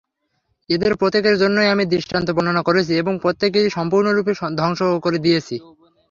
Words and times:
এদের 0.69 0.91
প্রত্যেকের 0.95 1.35
জন্যেই 1.41 1.71
আমি 1.73 1.83
দৃষ্টান্ত 1.85 2.27
বর্ণনা 2.31 2.61
করেছি 2.63 2.93
এবং 2.95 3.13
প্রত্যেককেই 3.23 3.67
সম্পূর্ণরূপে 3.69 4.31
ধ্বংস 4.59 4.79
করে 5.05 5.17
দিয়েছি। 5.25 5.55